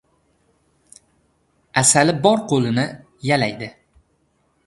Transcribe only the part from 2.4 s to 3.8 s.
qo‘lini yalaydi.